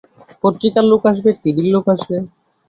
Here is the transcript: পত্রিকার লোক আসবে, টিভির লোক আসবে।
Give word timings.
পত্রিকার 0.43 0.85
লোক 0.91 1.01
আসবে, 1.11 1.29
টিভির 1.41 1.67
লোক 1.73 1.85
আসবে। 1.93 2.15